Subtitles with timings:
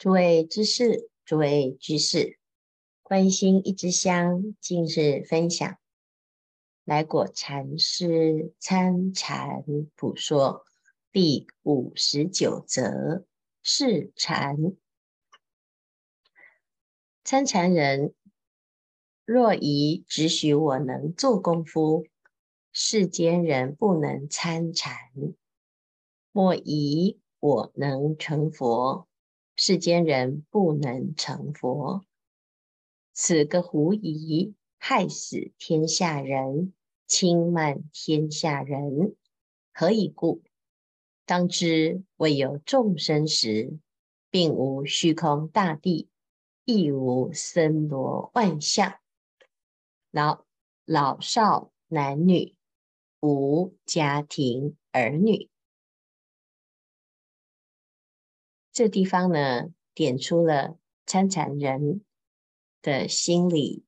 [0.00, 2.38] 诸位知识，诸位居士，
[3.02, 5.76] 关心一支香，今日分享
[6.86, 9.62] 来果禅师参禅
[9.96, 10.64] 普说
[11.12, 13.26] 第五十九则
[13.62, 14.56] 试禅。
[17.22, 18.14] 参禅人
[19.26, 22.06] 若宜只许我能做功夫，
[22.72, 24.94] 世间人不能参禅；
[26.32, 29.06] 莫疑我能成佛。
[29.62, 32.06] 世间人不能成佛，
[33.12, 36.72] 此个狐疑，害死天下人，
[37.06, 39.14] 轻慢天下人。
[39.74, 40.42] 何以故？
[41.26, 43.78] 当知未有众生时，
[44.30, 46.08] 并无虚空大地，
[46.64, 48.94] 亦无森罗万象，
[50.10, 50.46] 老
[50.86, 52.56] 老少男女，
[53.20, 55.50] 无家庭儿女。
[58.80, 62.02] 这地方呢，点出了参禅人
[62.80, 63.84] 的心理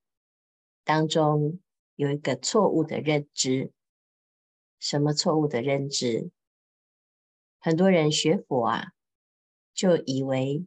[0.85, 1.61] 当中
[1.97, 3.73] 有一个错误的认知。
[4.79, 6.31] 什么错误的认知？
[7.59, 8.93] 很多人学佛啊，
[9.73, 10.67] 就以为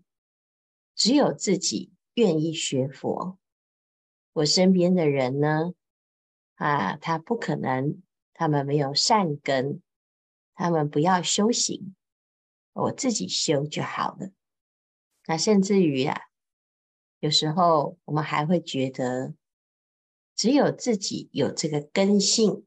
[0.96, 3.38] 只有自己愿意学佛，
[4.34, 5.76] 我身边的人呢，
[6.56, 8.02] 啊，他不可能，
[8.34, 9.84] 他们没有善根，
[10.56, 11.96] 他们不要修行。
[12.84, 14.30] 我自己修就好了。
[15.26, 16.22] 那甚至于啊，
[17.20, 19.34] 有时候我们还会觉得，
[20.36, 22.66] 只有自己有这个根性，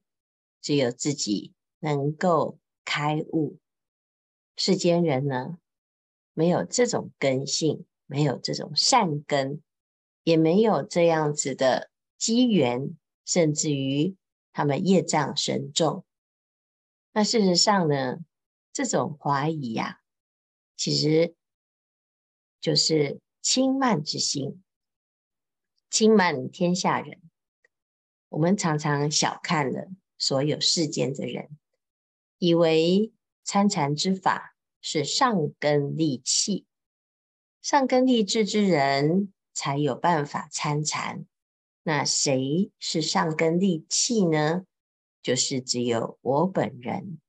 [0.61, 3.59] 只有自己能够开悟。
[4.57, 5.59] 世间人呢，
[6.33, 9.63] 没有这种根性，没有这种善根，
[10.25, 14.17] 也没有这样子的机缘，甚至于
[14.53, 16.05] 他们业障深重。
[17.13, 18.19] 那事实上呢，
[18.79, 20.03] 这种怀疑呀、
[20.77, 21.35] 其实
[22.61, 24.63] 就是轻慢之心，
[25.91, 27.21] 轻慢天下人。
[28.29, 31.59] 我们常常小看了所有世间的人，
[32.39, 36.65] 以为参禅之法是上根利器，
[37.61, 41.27] 上根利智之人才有办法参禅。
[41.83, 44.65] 那谁是上根利器呢？
[45.21, 47.21] 就是只有我本人。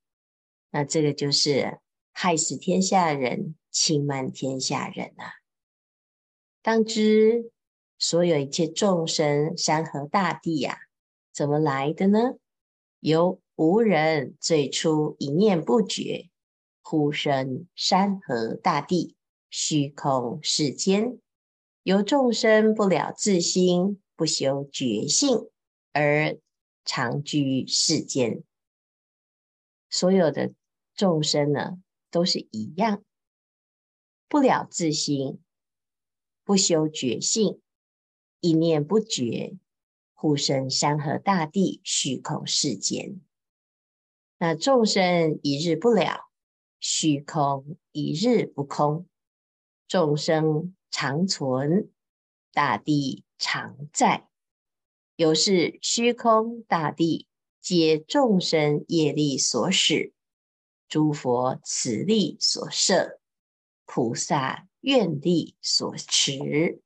[0.72, 1.80] 那这个就是。
[2.12, 5.40] 害死天下人，轻慢天下人啊！
[6.62, 7.50] 当知
[7.98, 10.80] 所有一切众生，山河大地呀、啊，
[11.32, 12.34] 怎么来的呢？
[13.00, 16.30] 由无人最初一念不觉，
[16.82, 19.16] 忽生山河大地，
[19.50, 21.20] 虚空世间。
[21.84, 25.50] 由众生不了自心，不修觉性，
[25.94, 26.38] 而
[26.84, 28.44] 常居世间。
[29.90, 30.52] 所有的
[31.00, 31.82] 众生呢？
[32.12, 33.06] 都是一样，
[34.28, 35.40] 不了自心，
[36.44, 37.62] 不修觉性，
[38.42, 39.56] 一念不觉，
[40.14, 43.22] 忽生山河大地，虚空世间。
[44.40, 46.30] 那众生一日不了，
[46.82, 49.08] 虚空一日不空。
[49.88, 51.90] 众生常存，
[52.52, 54.28] 大地常在。
[55.16, 57.26] 有是虚空大地，
[57.62, 60.12] 皆众生业力所使。
[60.90, 63.20] 诸佛慈力所摄，
[63.86, 66.82] 菩萨愿力所持，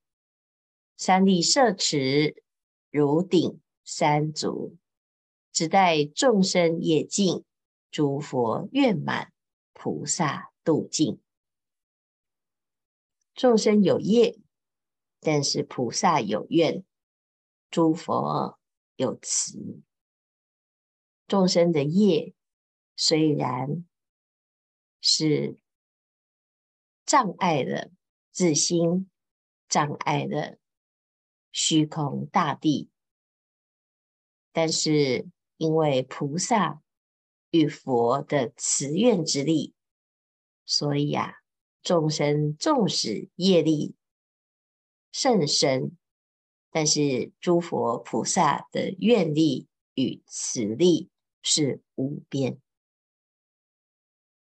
[0.98, 2.44] 三力摄持，
[2.90, 4.76] 如顶三足，
[5.54, 7.46] 只待众生业尽，
[7.92, 9.32] 诸佛愿满，
[9.72, 11.22] 菩萨度尽。
[13.34, 14.38] 众生有业，
[15.22, 16.84] 但是菩萨有愿，
[17.72, 18.60] 诸佛
[18.98, 19.82] 有慈。
[21.26, 22.34] 众生的业
[22.96, 23.86] 虽然，
[25.06, 25.58] 是
[27.06, 27.92] 障碍了
[28.32, 29.12] 自心，
[29.68, 30.58] 障碍了
[31.52, 32.90] 虚空大地，
[34.54, 35.28] 但是
[35.58, 36.82] 因为菩萨
[37.50, 39.74] 与佛的慈愿之力，
[40.66, 41.34] 所以啊，
[41.82, 43.98] 众生纵使业力
[45.12, 45.98] 甚深，
[46.72, 51.10] 但是诸佛菩萨的愿力与慈力
[51.42, 52.63] 是无边。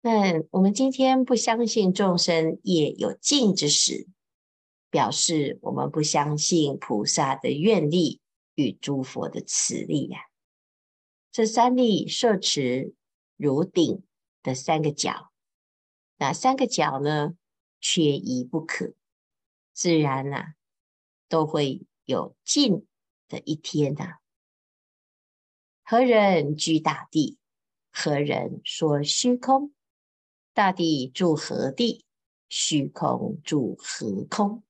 [0.06, 4.06] 那我们今天不相信众生业有尽之时，
[4.90, 8.20] 表示我们不相信菩萨的愿力
[8.54, 10.28] 与诸佛的慈力呀、啊。
[11.32, 12.92] 这三力摄持
[13.38, 14.02] 如顶
[14.42, 15.32] 的三个角，
[16.18, 17.34] 哪三个角呢？
[17.80, 18.92] 缺一不可，
[19.72, 20.54] 自然呐、啊，
[21.30, 22.86] 都会有尽
[23.26, 24.18] 的一天呐、啊。
[25.82, 27.38] 何人居大地？
[27.90, 29.72] 何人说虚空？
[30.54, 32.04] 大地住何地？
[32.48, 34.62] 虚空住何空？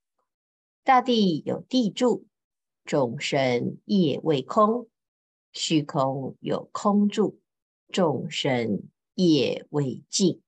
[0.82, 2.24] 大地有地住，
[2.86, 4.86] 众生业未空；
[5.52, 7.38] 虚空有空住，
[7.92, 8.84] 众生
[9.16, 10.40] 业未尽。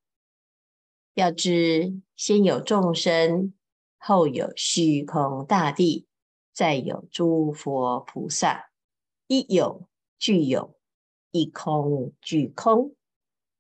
[1.13, 3.53] 要知先有众生，
[3.99, 6.07] 后有虚空大地，
[6.55, 8.71] 再有诸佛菩萨，
[9.27, 9.87] 一有
[10.19, 10.75] 俱有，
[11.31, 12.97] 一空俱空。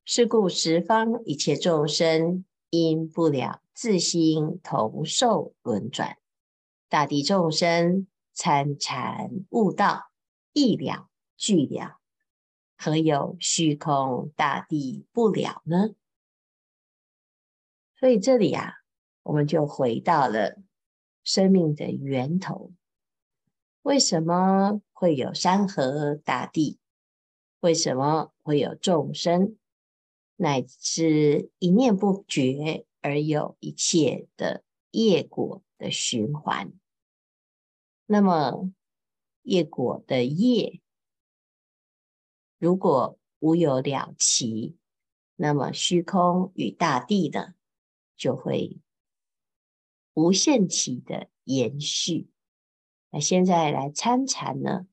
[0.09, 6.17] 是故十方一切众生，因不了自心同受轮转，
[6.89, 10.13] 大地众生参禅悟道，
[10.53, 11.99] 一了俱了，
[12.79, 15.97] 何有虚空大地不了呢？
[17.99, 18.75] 所以这里啊，
[19.25, 20.57] 我们就回到了
[21.25, 22.71] 生命的源头。
[23.83, 26.79] 为什么会有山河大地？
[27.59, 29.57] 为什么会有众生？
[30.37, 36.73] 乃至一念不绝而有一切的业果的循环。
[38.07, 38.71] 那么
[39.43, 40.81] 业果的业，
[42.59, 44.77] 如果无有了期，
[45.35, 47.55] 那么虚空与大地呢，
[48.17, 48.79] 就会
[50.15, 52.29] 无限期的延续。
[53.11, 54.87] 那现在来参禅呢？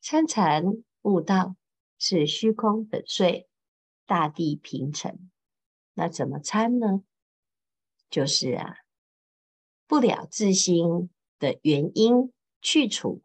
[0.00, 0.64] 参禅
[1.02, 1.56] 悟道
[1.98, 3.45] 是虚空粉碎，
[4.06, 5.30] 大地平成。
[5.94, 7.02] 那怎么参呢？
[8.08, 8.78] 就是啊，
[9.86, 13.22] 不了自心的原因去除，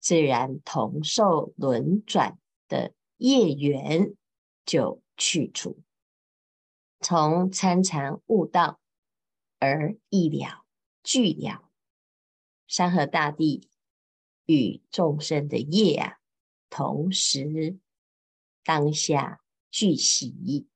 [0.00, 2.38] 自然同受轮转
[2.68, 4.14] 的业缘
[4.66, 5.80] 就去除，
[7.00, 8.80] 从参禅悟道
[9.58, 10.64] 而一了
[11.02, 11.70] 俱了。
[12.66, 13.68] 山河大地
[14.46, 16.18] 与众生的业啊，
[16.68, 17.78] 同时
[18.62, 19.40] 当下
[19.76, 20.68] 俱喜。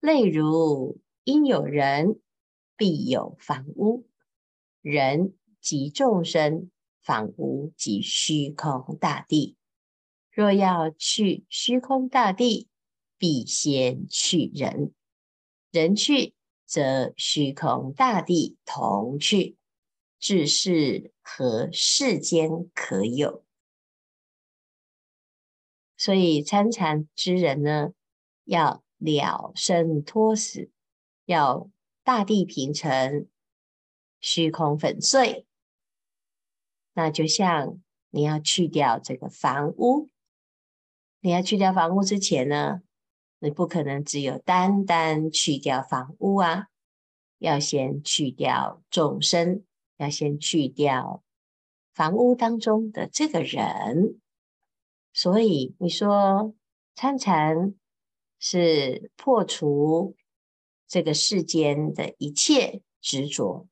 [0.00, 2.18] 例如，因有人，
[2.78, 4.06] 必有房屋；
[4.80, 6.70] 人即众生，
[7.02, 9.58] 房屋即虚空大地。
[10.30, 12.68] 若要去虚空大地，
[13.18, 14.94] 必先去人。
[15.70, 16.32] 人去，
[16.64, 19.58] 则虚空大地同去。
[20.18, 23.44] 至是何世间可有？
[26.02, 27.92] 所以参禅之人呢，
[28.42, 30.68] 要了生脱死，
[31.26, 31.70] 要
[32.02, 33.28] 大地平成，
[34.18, 35.46] 虚空粉碎。
[36.92, 40.10] 那就像你要去掉这个房屋，
[41.20, 42.80] 你要去掉房屋之前呢，
[43.38, 46.66] 你不可能只有单单去掉房屋啊，
[47.38, 49.62] 要先去掉众生。
[49.98, 51.22] 要先去掉
[51.94, 54.20] 房屋当中的这个人，
[55.12, 56.54] 所以你说
[56.94, 57.74] 参禅
[58.38, 60.16] 是破除
[60.88, 63.66] 这个世间的一切执着。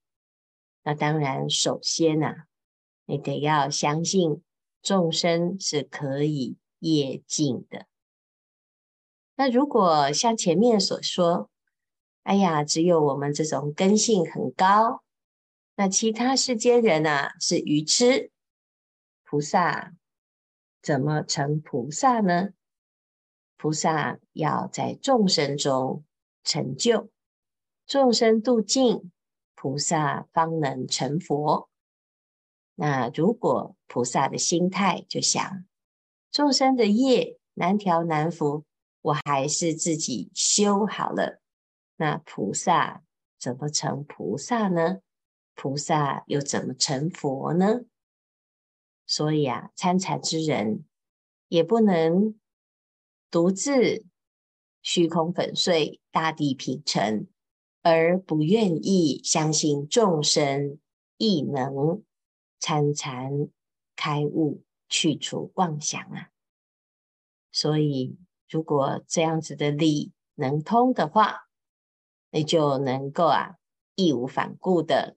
[0.82, 2.46] 那当然，首先啊，
[3.04, 4.42] 你得要相信
[4.82, 7.86] 众生是可以业尽的。
[9.36, 11.50] 那如果像前面所说，
[12.22, 15.02] 哎呀，只有我们这种根性很高。
[15.76, 18.30] 那其他世间人啊，是愚痴，
[19.24, 19.94] 菩萨
[20.82, 22.50] 怎么成菩萨呢？
[23.56, 26.04] 菩萨要在众生中
[26.42, 27.10] 成就，
[27.86, 29.12] 众生度尽，
[29.54, 31.68] 菩萨方能成佛。
[32.74, 35.66] 那如果菩萨的心态就想，
[36.30, 38.64] 众生的业难调难伏，
[39.02, 41.42] 我还是自己修好了。
[41.96, 43.02] 那菩萨
[43.38, 45.00] 怎么成菩萨呢？
[45.54, 47.80] 菩萨又怎么成佛呢？
[49.10, 50.84] 所以啊，参禅之人
[51.48, 52.38] 也不能
[53.28, 54.04] 独自
[54.82, 57.26] 虚空粉碎、大地平成，
[57.82, 60.78] 而不愿意相信众生
[61.16, 62.04] 亦能
[62.60, 63.48] 参禅
[63.96, 66.30] 开悟、去除妄想啊。
[67.50, 68.16] 所以，
[68.48, 71.48] 如果这样子的理能通的话，
[72.30, 73.56] 你就能够啊，
[73.96, 75.16] 义无反顾的。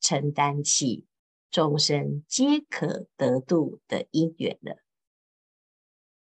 [0.00, 1.06] 承担起
[1.52, 4.78] 众生皆可得度的因缘了。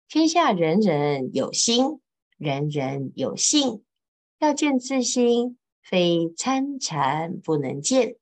[0.08, 2.00] 天下人人有心，
[2.38, 3.84] 人人有性。
[4.40, 8.16] 要见自心，非参禅不能见；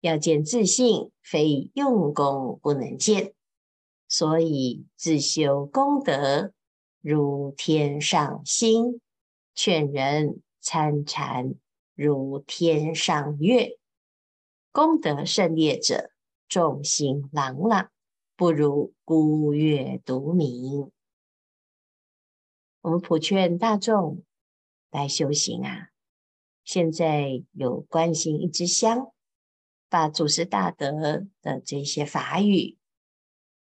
[0.00, 3.34] 要见自信，非用功不能见。
[4.08, 6.52] 所以自修功德，
[7.00, 9.00] 如天上星；
[9.56, 11.56] 劝人参禅，
[11.96, 13.76] 如天上月。
[14.76, 16.10] 功德胜劣者，
[16.48, 17.90] 众星朗朗，
[18.36, 20.92] 不如孤月独明。
[22.82, 24.22] 我们普劝大众
[24.90, 25.92] 来修行啊，
[26.62, 29.14] 现在有关心一支香，
[29.88, 30.92] 把祖师大德
[31.40, 32.76] 的这些法语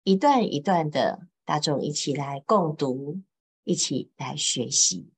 [0.02, 3.22] 一段一段的，大众一起来共读，
[3.62, 5.12] 一起来学习。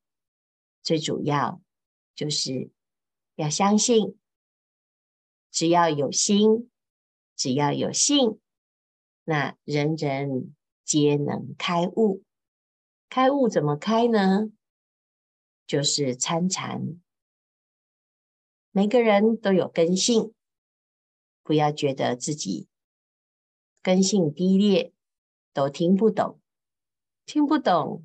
[0.82, 1.62] 最主要
[2.14, 2.70] 就是
[3.36, 4.18] 要相信，
[5.56, 6.70] 只要有心，
[7.34, 8.38] 只要有性，
[9.24, 12.22] 那人人皆能开悟。
[13.08, 14.50] 开悟怎么开呢？
[15.66, 17.00] 就是参禅。
[18.70, 20.34] 每个人都有根性，
[21.42, 22.68] 不要觉得自己
[23.80, 24.92] 根性低劣，
[25.54, 26.38] 都听不懂。
[27.24, 28.04] 听不懂，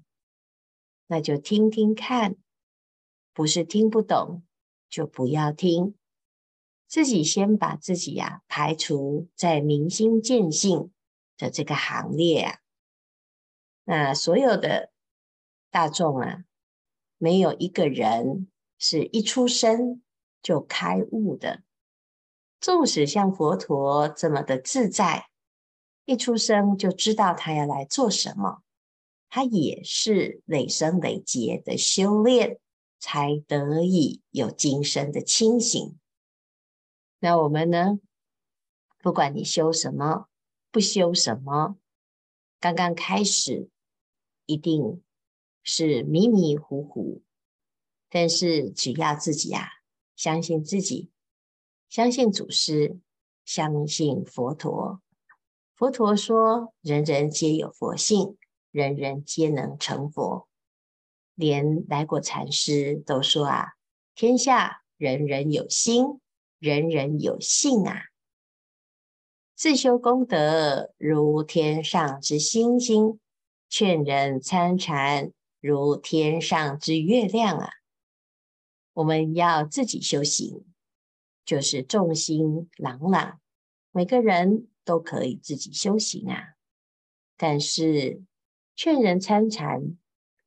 [1.08, 2.38] 那就听听看。
[3.34, 4.42] 不是听不懂，
[4.88, 5.96] 就不要听。
[6.92, 10.92] 自己先把自己呀、啊、排除在明心见性
[11.38, 12.60] 的这个行列啊。
[13.86, 14.92] 那所有的
[15.70, 16.44] 大众啊，
[17.18, 20.04] 没有一个人是一出生。
[20.44, 21.62] 就开悟的，
[22.60, 25.28] 纵使像佛陀这么的自在，
[26.06, 28.64] 一出生就知道他要来做什么，
[29.30, 32.58] 他也是累生累劫的修炼，
[33.00, 35.96] 才得以有今生的清醒。
[37.24, 38.00] 那我们呢？
[38.98, 40.28] 不管你修什么，
[40.72, 41.78] 不修什么，
[42.60, 43.70] 刚刚开始
[44.48, 45.04] 一定
[45.62, 47.22] 是迷迷糊糊，
[48.10, 49.68] 但是只要自己、啊。
[50.16, 51.12] 相信自己，
[51.90, 53.00] 相信祖师，
[53.46, 55.02] 相信佛陀。
[55.76, 58.36] 佛陀说：“人人皆有佛性，
[58.72, 60.48] 人人皆能成佛。”
[61.34, 63.74] 连来果禅师都说：“啊，
[64.16, 66.20] 天下人人有心，
[66.62, 68.04] 人人有信啊！
[69.56, 73.20] 自修功德如天上之星星，
[73.68, 77.68] 劝人参禅如天上之月亮啊！”
[78.94, 80.64] 我们要自己修行，
[81.44, 83.42] 就是众心朗朗，
[83.92, 86.54] 每个人都可以自己修行啊。
[87.38, 88.22] 但是
[88.76, 89.98] 劝人参禅，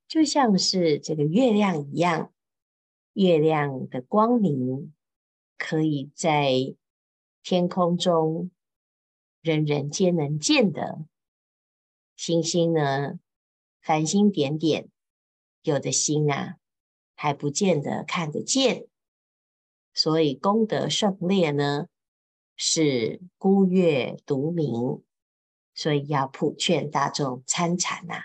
[0.07, 2.33] 就像是这个月亮一样，
[3.15, 4.94] 月亮的光明
[5.67, 6.77] 可以在
[7.43, 8.51] 天空中
[9.41, 11.07] 人人皆能见的。
[12.17, 13.19] 星星呢，
[13.81, 14.91] 繁星点点，
[15.63, 16.57] 有的星啊。
[17.15, 18.89] 还不见得看得见，
[19.95, 21.87] 所以功德胜劣呢，
[22.57, 25.03] 是孤月独明，
[25.73, 28.17] 所以要普劝大众参禅呐。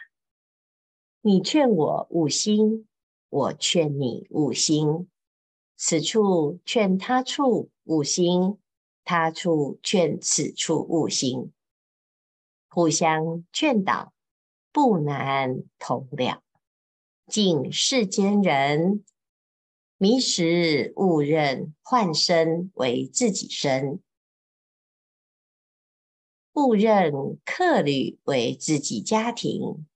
[1.22, 2.88] 你劝我悟心，
[3.30, 5.08] 我劝你悟心，
[5.82, 8.58] 此处劝他处悟心，
[9.06, 11.54] 他处劝此处悟心，
[12.68, 14.12] 互相劝导，
[14.74, 16.44] 不难同了。
[17.28, 19.06] 尽世间人
[19.98, 24.02] 迷时误认幻身为自己身，
[26.56, 29.88] 误认客旅为自己家庭，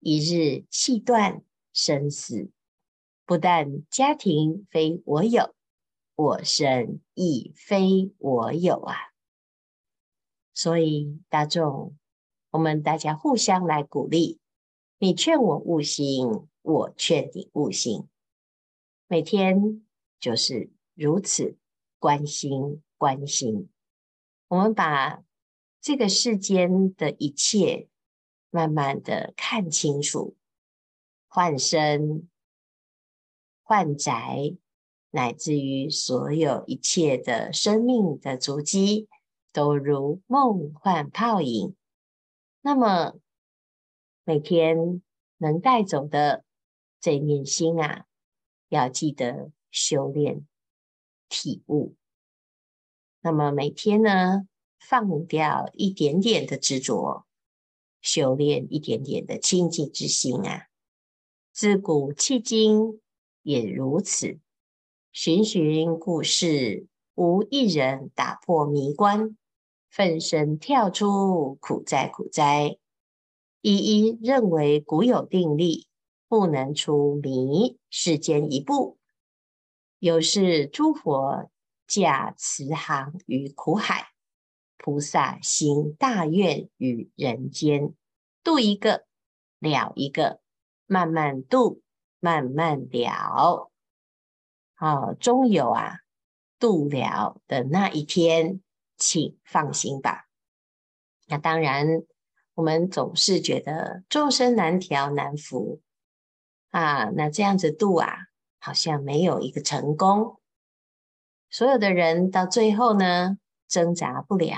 [0.00, 2.50] 一日气断生死。
[3.30, 5.54] 不但家庭非我有，
[6.16, 8.96] 我身亦非我有啊！
[10.52, 11.96] 所以大众，
[12.50, 14.40] 我们大家互相来鼓励，
[14.98, 16.48] 你劝我悟心。
[16.62, 18.08] 我劝你悟心，
[19.06, 19.86] 每天
[20.18, 21.56] 就是如此
[22.00, 23.70] 关心关心。
[24.48, 25.22] 我们把
[25.80, 27.88] 这个世间的一切
[28.50, 30.36] 慢慢的看清楚，
[31.28, 32.28] 幻身、
[33.70, 34.56] 幻宅，
[35.10, 39.06] 乃至于所有一切的生命的足迹，
[39.52, 41.76] 都如梦幻泡影。
[42.62, 43.14] 那么
[44.24, 45.00] 每天
[45.36, 46.44] 能带走的。
[47.02, 48.06] 这念心啊，
[48.68, 50.46] 要记得修炼
[51.30, 51.94] 体悟。
[53.20, 54.46] 那么每天呢，
[54.78, 57.24] 放掉一点点的执着，
[58.02, 60.66] 修炼一点点的清净之心啊。
[61.52, 63.00] 自古迄今
[63.42, 64.38] 也如此，
[65.12, 69.36] 循循故事，无一人打破迷关，
[69.88, 72.78] 奋身跳出苦哉苦哉，
[73.60, 75.86] 一一认为古有定力。
[76.28, 78.98] 不能出迷世间一步，
[79.98, 81.50] 有是诸佛
[81.88, 84.10] 驾慈航于苦海，
[84.78, 87.96] 菩萨行大愿于人间，
[88.44, 89.06] 度一个
[89.58, 90.40] 了一个，
[90.86, 91.82] 慢慢度，
[92.20, 93.70] 慢慢了。
[94.74, 95.98] 好，终有啊
[96.58, 98.60] 度了的那一天，
[98.96, 100.26] 请放心吧。
[101.26, 102.02] 那当然，
[102.54, 105.80] 我们总是觉得众生难调难服。
[106.70, 110.40] 啊，那这样子度啊，好像没有一个成功。
[111.50, 114.56] 所有的人到最后呢，挣扎不了，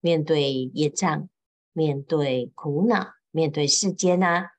[0.00, 1.28] 面对业障，
[1.72, 4.52] 面对苦恼，面对世间啊，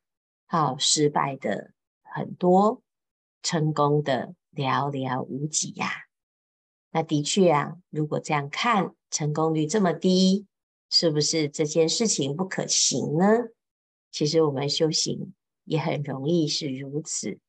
[0.45, 1.71] 好失败的
[2.13, 2.83] 很多，
[3.41, 5.93] 成功的寥寥无几呀、啊。
[6.91, 10.45] 那的确啊，如果这样看，成功率这么低，
[10.89, 13.25] 是不是这件事情不可行呢？
[14.11, 17.39] 其实我们修行也很容易是如此。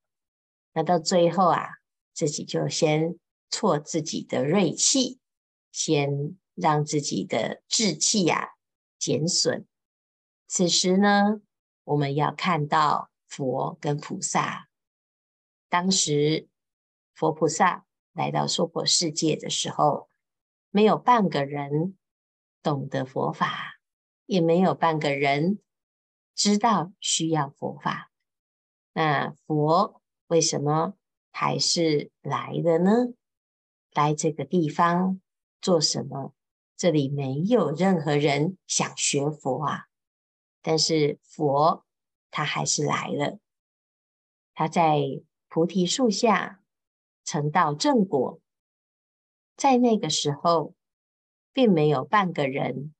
[0.72, 1.68] 那到最后啊，
[2.14, 3.18] 自己就先
[3.50, 5.18] 挫自己的锐气，
[5.72, 8.48] 先让自己的志气呀、啊、
[8.98, 9.66] 减损。
[10.46, 11.40] 此时呢，
[11.84, 14.68] 我们要看到佛跟菩萨。
[15.70, 16.48] 当时
[17.14, 20.10] 佛菩萨来到娑婆世界的时候，
[20.68, 21.96] 没有半个人
[22.62, 23.80] 懂得佛法，
[24.26, 25.60] 也没有半个人
[26.34, 28.10] 知道需要佛法。
[28.92, 30.92] 那佛为什么
[31.30, 33.14] 还是来的呢？
[33.94, 35.22] 来这个地方
[35.62, 36.34] 做什么？
[36.76, 39.86] 这里没有任何人想学佛啊，
[40.60, 41.86] 但是佛
[42.32, 43.38] 他还是来了。
[44.54, 44.98] 他在
[45.48, 46.60] 菩提树下
[47.24, 48.40] 成道正果，
[49.56, 50.74] 在那个时候，
[51.52, 52.92] 并没有半个人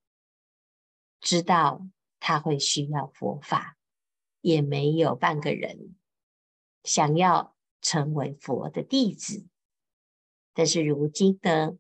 [1.21, 1.85] 知道
[2.21, 3.77] 他会需要佛法，
[4.41, 5.97] 也没有半个人
[6.85, 9.47] 想要成为佛的弟子。
[10.55, 11.79] 但是如今呢，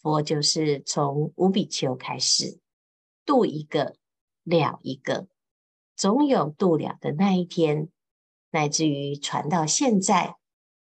[0.00, 2.60] 佛就是从无比丘开始
[3.24, 3.96] 度一个
[4.42, 5.28] 了一个，
[5.96, 7.88] 总有度了的那一天，
[8.50, 10.36] 乃至于传到现在，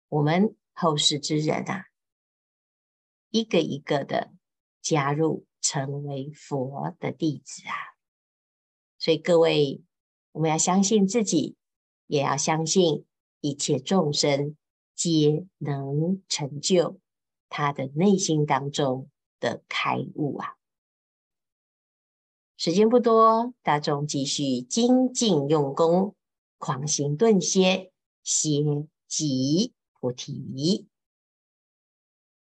[0.09, 1.85] 我们后世之人啊，
[3.29, 4.31] 一个一个的
[4.81, 7.75] 加入成为佛的弟子啊。
[8.97, 9.81] 所以各位，
[10.31, 11.55] 我们要相信自己，
[12.07, 13.05] 也要相信
[13.41, 14.55] 一切众生。
[14.99, 16.99] 皆能成就
[17.49, 20.56] 他的内心当中的开悟啊！
[22.57, 26.15] 时间不多，大众继续精进用功，
[26.57, 27.91] 狂行顿歇，
[28.23, 28.63] 歇
[29.07, 30.87] 即菩提。